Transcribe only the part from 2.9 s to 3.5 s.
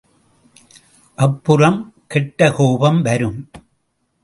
வரும்.